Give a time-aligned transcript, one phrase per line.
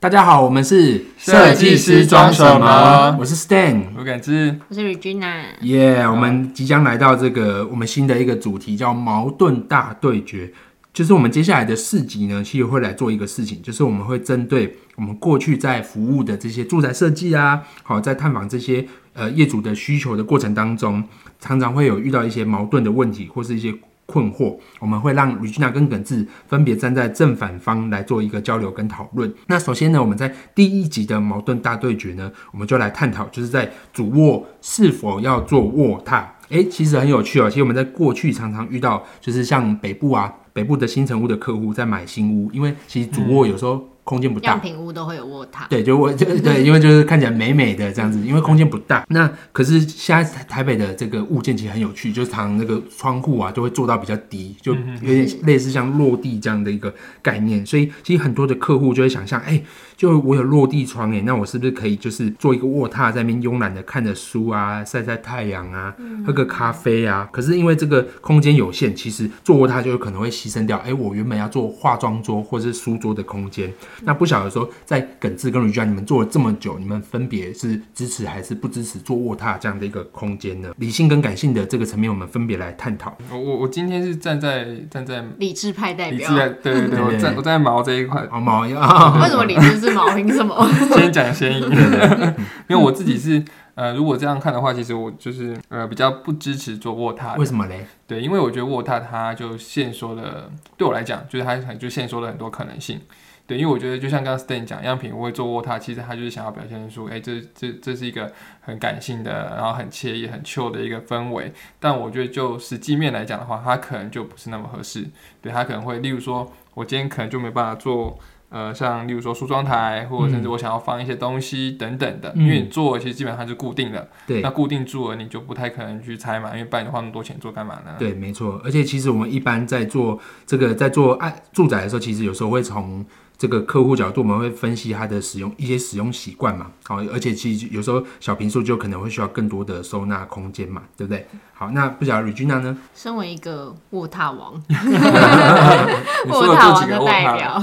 [0.00, 3.16] 大家好，我们是设计师装什么？
[3.18, 10.52] 我是 Stan，我感知我是 Regina，耶我们即将来到这个我们新的一个主题，叫矛盾大对决。
[10.92, 21.02] 就是我们接下来的四集呢，其实会来做一个事情，就是我们会针对我们过去在服务的这些住宅设计啊，好，在探访这些呃业主的需求的过程当中，
[21.40, 23.74] 常常会有遇到一些矛盾的问题，或是一些
[24.10, 29.30] 困惑，我们会让 Regina 跟耿志分别站在正反方来做一个交流跟讨论。
[29.48, 36.24] 那首先呢，我们在第一集的矛盾大对决呢，我们就来探讨，就是在主卧是否要做卧榻。
[36.48, 37.50] 诶，其实很有趣哦。
[37.50, 45.68] 其实我们在过去常常遇到，就是像北部啊，北部的新城屋的客户在买新屋，因为其实主卧有时候空间不大样，品屋都会有卧榻。
[45.68, 49.04] 对，就我就对， 因为就是看起来美美的这样子，因为空间不大。
[49.10, 57.66] 那可是现在台台北的这个物件其实很有趣，就是常常那个窗户啊就会做到比较低，就有点类似像落地这样的一个概念。
[57.66, 59.62] 所以其实很多的客户就会想象，哎、
[59.94, 65.94] 就我有落地窗哎，那我是不是可以就是做一个卧榻，在那边慵懒的看着书啊，晒晒太阳啊，
[66.26, 67.28] 喝个咖啡啊？
[67.30, 73.70] 可是因为这个空间有限，其实做卧榻就有可能会牺牲掉，哎、我原本要做化妆桌或者是书桌的空间。
[74.02, 80.70] 那不晓得说，在耿志跟吕娟你们做了这么久，你们分别是支持还是不支持做卧榻这样的一个空间呢？
[80.78, 83.16] 理性跟感性的这个层面，我们分别来探讨。
[83.30, 90.08] 我我我今天是站在站在理智派代表理智，在对对 对，我对站我站在毛这一块，好毛呀，为什么理智是毛？
[90.14, 90.68] 凭什么？
[90.94, 91.70] 先讲先赢，
[92.68, 93.42] 因为我自己是
[93.74, 97.86] 呃，如果这样看的话，其实我就是呃比较不支持做卧榻的，为什么嘞？
[98.06, 103.00] 对，因为我觉得卧榻它就限缩了，对我来讲，就是它就限缩了很多可能性。
[103.48, 111.50] 对，因为我觉得就像刚刚 Stan 讲，样品我会做卧榻，其实他就是想要表现出，哎，这这这是一个很感性的，然后很惬意、很 chill 的一个氛围。
[111.80, 115.08] 但我觉得就实际面来讲的话，它可能就不是那么合适。
[115.40, 118.18] 对，它可能会，例如说，我今天可能就没办法做。
[118.50, 127.94] 呃，像例如说梳妆台，或者甚至我想要放一些东西等等的，嗯因为你做其实基本上是固定的，对那固定住了你就不太可能去拆嘛，因为不然你花那么多钱做干嘛呢？
[127.98, 128.58] 对，没错。
[128.64, 133.04] 而且其实我们一般在做这个在做爱住宅的时候，其实有时候会从
[133.38, 136.72] 这个客户角度，我们会分析他的使用一些使用习惯嘛。
[136.84, 141.24] 好，而且其实有时候小平数就可能会需要更多的收纳空间嘛，对不对？
[141.54, 142.76] 好，那不晓得 Regina 呢？
[142.96, 144.54] 身为一个卧榻王，
[146.28, 147.36] 卧榻王的代？
[147.36, 147.62] 表，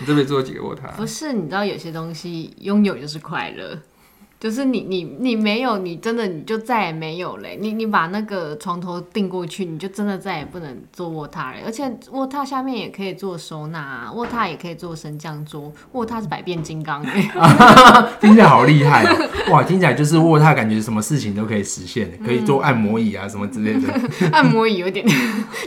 [0.00, 0.94] 你这边做几个卧榻？
[0.96, 3.78] 不是你知道有些东西拥有就是快乐。
[4.44, 7.56] 就是你你你没有，你真的你就再也没有嘞。
[7.58, 11.60] 你你把那个床头定过去，你就真的再也不能做卧榻了。
[11.64, 17.22] 而且卧榻下面也可以做收纳、啊，卧榻也可以做升降桌，卧榻是百变金刚哎。
[18.20, 19.52] 听起来好厉害哦！
[19.52, 23.88] 哇，听起来就是卧榻，感觉什么事情都可以实现，可以做按摩椅啊什么之类的。
[24.30, 25.06] 按摩椅有点，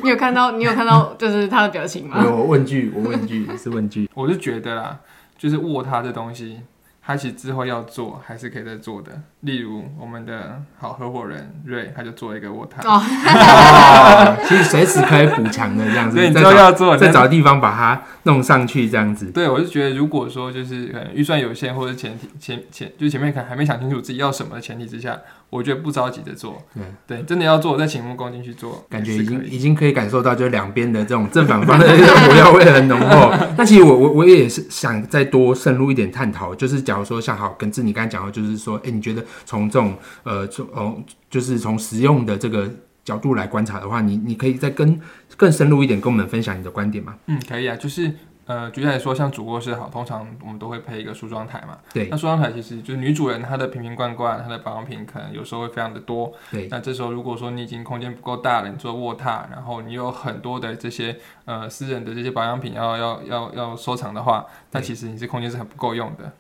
[0.04, 2.24] 你有看到你有看到就是他的表情吗？
[2.24, 4.08] 有我问句，我问句是问句。
[4.14, 5.00] 我就觉得啦，
[5.36, 6.60] 就是卧榻这东西，
[7.08, 9.24] 它其实之后要做还是可以再做的。
[9.48, 12.86] 例如我们的好合伙人瑞，他就做一个卧榻。
[12.86, 19.28] 哦哦， 其实随时可以补强的这样子，所以你再找之后要做，再找地方把它弄上去这样子。
[19.28, 25.18] 对，我是觉得，如果说就是可能预算有限，或者前提前前就前面可能还没想清楚自己要什么的前提之下，
[25.50, 26.62] 我觉得不着急的做。
[26.76, 26.84] 对
[27.18, 33.32] 对，真的要做，再请木工进去做，感觉已经已经可以感受到，就是两边的这种正反方的这个火药味很浓厚。
[33.58, 42.70] 那其实我我我也是想再多深入一点探讨，就是假如说像好耿志你刚才讲到，就是说，哎、你觉得从这种呃从哦，就是从实用的这个
[43.04, 45.00] 角度来观察的话，你你可以再跟
[45.36, 47.16] 更深入一点跟我们分享你的观点吗？
[47.28, 48.14] 嗯，可以啊，就是
[48.46, 51.78] 呃，举例来说，像主卧室好，通常我们都会配一个梳妆台嘛。
[51.94, 56.32] 对那梳妆台其实就是女主人她的瓶瓶罐罐，她的保养品可能有时候会非常的多。
[56.50, 66.32] 对，那这时候如果说你已经空间不够大了，你做卧榻，然后你有很多的这些呃私人的这些保养品要要要要收藏的话，那其实你这空间是很不够用的。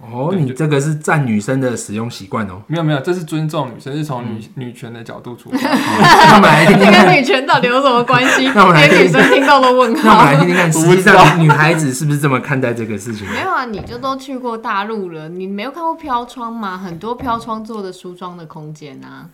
[0.00, 2.60] 哦，你这个是占女生的使用习惯哦。
[2.66, 5.56] 没有没有，这是尊重女生，是从女、女权的角度出发。
[5.62, 8.48] 那我们来听听看，跟女权到底有什么关系？
[8.54, 10.24] 那我们来连女生听到都问那我们号。
[10.24, 13.26] 来听听看， 实际上女孩子是不是这么看待这个事情？
[13.30, 16.76] 没有啊，你就都去过大陆了，你没有看过飘窗吗？
[16.76, 19.28] 很多飘窗做的梳妆的空间啊，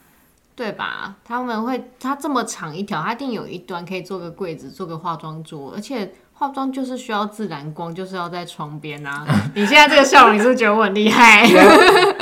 [0.54, 1.16] 对吧？
[1.24, 9.26] 他们会，它这么长一条，它一定有一端可以做个柜子，做个化妆桌，而且化妆就是需要自然光，就是要在窗边啊。
[9.54, 11.46] 你现在这个笑容，你是不是觉得我很厉害？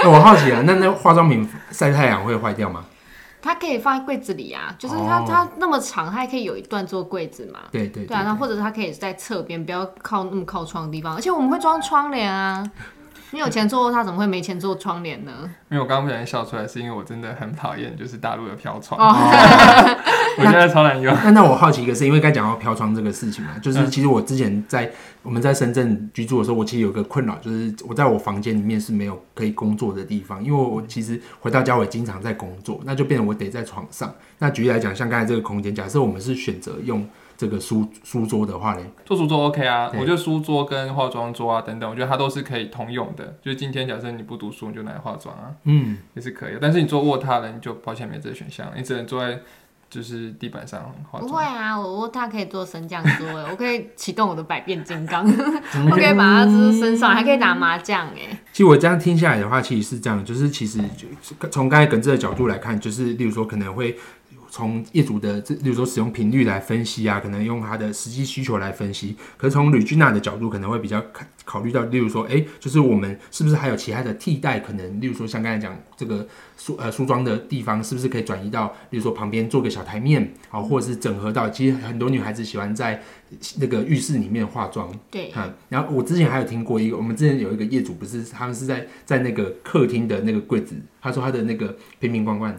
[0.03, 2.85] 那我好奇啊，那那化妆品晒太阳会坏掉吗？
[3.41, 7.61] 它可以放在柜子里啊，就是它、哦它那么长，它还可以有一段做柜子嘛。
[7.71, 12.69] 对对对啊，那或者它可以在侧边，不要靠那么靠窗的地方，而且我们会装窗帘啊。
[13.31, 15.33] 你有钱做它，怎么会没钱做窗帘呢？
[15.71, 19.15] 因为我刚刚不小心笑出来，是因为我真的很讨厌就是大陆的飘窗，哦，
[20.39, 21.15] 我现在超难用。
[21.25, 24.91] 那那我好奇一个是，因为刚才讲到飘窗这个事情嘛，就是其实我之前在
[25.23, 34.15] 我们在深圳居住的时候，我其实有个困扰，就是我在我房间里面是没有可以工作的地方，因为我其实回到家我也经常在工作，那就变成我得在床上。
[34.39, 37.07] 那举例来讲，像刚才这个空间，假设我们是选择用
[37.37, 43.37] 这个书书桌的话呢，做书桌 OK 啊，我觉得书桌跟化妆桌啊等等，我觉得它都是可以通用的。
[43.43, 46.55] 就是今天假设你不读书，你就拿来化妆啊，嗯，也是可以。
[46.61, 49.41] 但是你做卧榻了，你就抱歉没这个选项，你只能坐在
[49.91, 50.81] 就是地板上
[51.11, 51.31] 化妆。
[51.31, 58.39] 不会啊，我我它可以做升降桌， 我可以启动我的百变金刚，我可以把它就是升上，还可以打麻将哎。
[58.53, 61.09] 其实我这样听下来的话，其实是这样，就是其实就
[61.49, 63.97] 从刚才耿志的角度来看，就是例如说可能会
[64.51, 69.17] 从业主的这，例如说使用频率来分析啊，可能用他的实际需求来分析。
[69.37, 75.01] 可是从吕君娜的角度，可能会比较考考虑到，例如说，哎、就是我们是不是还有其他的替代可能？
[75.01, 76.29] 例如说像刚才讲这个
[76.59, 83.03] 梳呃梳妆的地方，是不是可以转移到，例如说旁边做个小台面，好，或者是整合到，其实很多女孩子喜欢在
[83.59, 84.93] 那个浴室里面化妆。
[85.11, 92.55] 对，嗯，然后我之前还有听过一个，我们之前有一个业主，不是他们是在在那个客厅的那个柜子，他说他的那个瓶瓶罐罐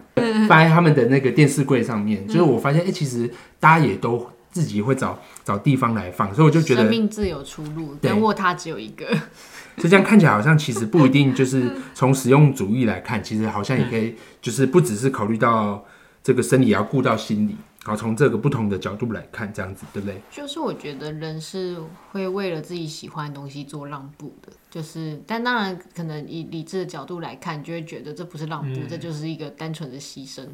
[0.47, 9.05] 放在他们的那个电视柜上面，就是我发现，哎、其实大家也都自己会找找地方来放，所以我就觉得生，命自有出路，对但卧榻只有一个。
[9.77, 15.85] 就这样看起来好像其实不一定，就是从实用主义来看，其实好像也可以，就是不只是考虑到
[16.21, 17.55] 这个生理，也要顾到心理，
[17.85, 20.21] 好，从这个不同的角度来看，这样子，对不对？
[20.29, 21.77] 就是我觉得人是
[22.11, 30.45] 会为了自己喜欢的东西做让步的，就是，但当然可能以理智的角度来看，就会觉得这不是让步，这就是一个单纯的牺牲。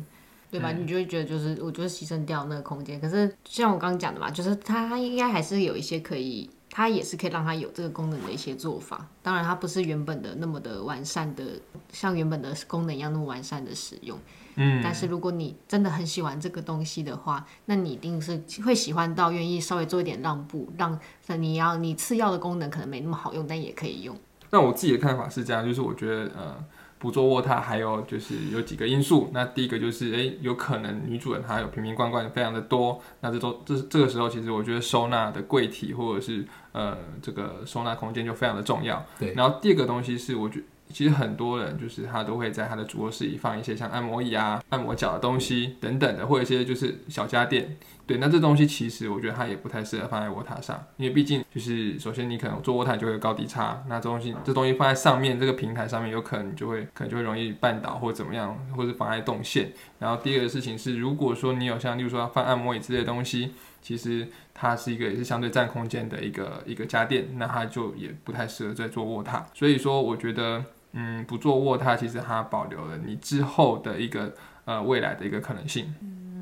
[0.57, 0.71] 对吧？
[0.71, 2.99] 你就会觉得就是我就是牺牲掉那个空间。
[2.99, 9.05] 可是像我刚刚讲的嘛，就是它应该还是有一些可以，它也是可以让它有这个功能的一些做法。
[9.21, 11.43] 当然，它不是原本的那么的完善的，
[11.91, 14.17] 像原本的功能一样那么完善的使用。
[14.57, 20.97] 嗯，但是如果你真的很喜欢这个东西的话，那你一定是会喜欢到愿意稍微做一点让步，让
[21.27, 24.17] 那你要你次要的功能可能没那么好用，但也可以用。
[24.51, 26.63] 那我自己的看法是这样，就是我觉得呃，
[27.05, 29.29] 不做卧榻还有就是有几个因素。
[29.31, 39.05] 那第一个就是，诶，有可能女主人她有瓶瓶罐罐非常的多，那这都这这个时候其实我觉得收纳的柜体或者是呃这个收纳空间就非常的重要。
[39.19, 40.59] 对然后第二个东西是，我觉
[40.91, 47.77] 其实很多人就是他都会在他的主卧室里放一些像按摩椅啊、按摩脚的东西等等的，或者一些就是小家电。
[48.07, 59.71] 对，那这东西其实我觉得它也不太适合放在卧榻上，因为毕竟就是首先你可能做卧榻就会有高低差，那这东西这东西放在上面这个平台上面，有可能就会可能就会容易绊倒或者怎么样，或者妨碍动线。
[59.97, 69.43] 然后第二个事情是，如果说你有像例如说要放按摩椅之类的东西，其实它是一个也是相对占空间的一个一个家电，那它就也不太适合在做卧榻。
[69.53, 70.63] 所以说，我觉得
[70.93, 75.93] 嗯，不做卧榻，其实它保留了你之后的一个呃未来的一个可能性。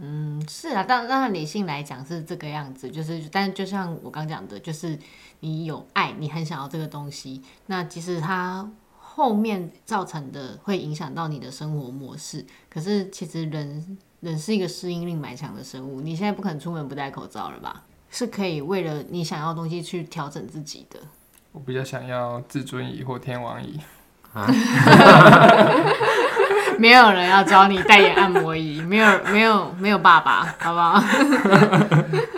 [0.05, 4.99] 嗯，是啊，当当然理性来讲是这个样子，就是，但就像我刚讲的，就是
[5.39, 8.69] 你有爱，你很想要这个东西，那其实它
[8.99, 17.83] 后面造成的会影响到你的生活模式，可是其实人人是一个适应力蛮强的生物，你现在不可能出门不戴口罩了吧？
[18.13, 20.99] 是可以为了你想要的东西去调整自己的。
[21.51, 23.79] 我比较想要至尊椅或天王椅。
[26.79, 30.99] 没有人要教你代言按摩椅，没有没有没有爸爸，好不好？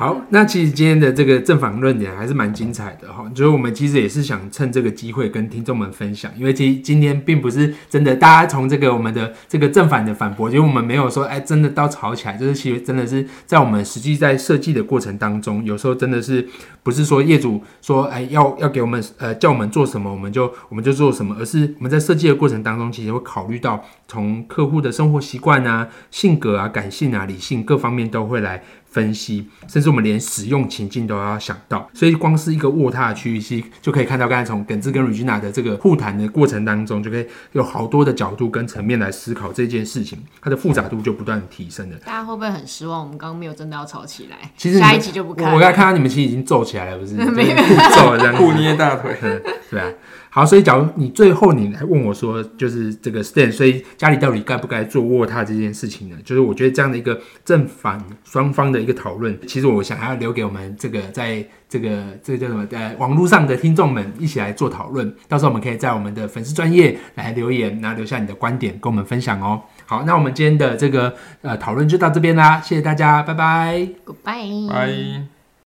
[0.00, 16.48] 好，那其实今天的这个正反论点还是蛮精彩的哈，就是我们其实也是想趁这个机会跟听众们分享，因为其实今天并不是真的，大家从这个我们的这个正反的反驳，因为我们没有说哎真的到吵起来，就是其实真的是在我们实际在设计的过程当中，有时候真的是
[16.82, 28.62] 不是说业主说哎要要给我们呃叫我们做什么，我们就我们就做什么，而是我们在设计的过程当中，其实会考虑到从客户的生活习惯啊、性格啊、感性啊、理性各方面都会来。
[28.90, 41.96] 分析，甚至我们连使用情境都要想到，所以光是一个卧榻的区域，其实就可以看到刚才从耿志跟 Regina 的这个互谈的过程当中，就可以有好多的角度跟层面来思考这件事情，它的复杂度就不断地提升了。
[42.04, 43.00] 大家会不会很失望？
[43.00, 45.48] 我们刚刚没有真的要吵起来，其实下一集就不看。
[45.50, 47.14] 我我刚才看到你们其实已经皱起来了，不是？
[47.14, 47.56] 没 有
[47.94, 49.16] 皱了这样捏 大腿。
[49.22, 49.88] 嗯，对啊。
[50.32, 56.16] 好，所以假如你最后你来问我说，就是这个 stand，所以家里到底该不该做卧榻这件事情呢？
[56.24, 65.12] 就是我觉得这样的一个正反双方的一个讨论，其实我想要留给我们这个在这个这个叫什么呃网络上的听众们一起来做讨论。
[65.26, 69.60] 到时候我们可以在我们的粉丝专业来留言，然后留下你的观点跟我们分享哦。
[69.84, 73.88] 好，那我们今天的这个呃讨论就到这边啦，谢谢大家，拜拜。
[74.06, 74.68] Goodbye。
[74.68, 75.39] 拜。